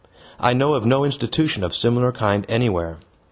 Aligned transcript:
I 0.39 0.53
know 0.53 0.73
of 0.73 0.83
no 0.83 1.03
institution 1.05 1.63
of 1.63 1.75
similar 1.75 2.11
kind 2.11 2.43
anywhere. 2.49 2.97